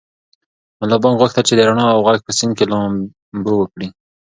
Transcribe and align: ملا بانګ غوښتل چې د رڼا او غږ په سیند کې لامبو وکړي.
ملا 0.79 0.97
بانګ 1.01 1.15
غوښتل 1.21 1.43
چې 1.47 1.53
د 1.55 1.61
رڼا 1.69 1.85
او 1.93 1.99
غږ 2.07 2.19
په 2.25 2.31
سیند 2.37 2.53
کې 2.57 2.65
لامبو 2.71 3.53
وکړي. 3.57 3.87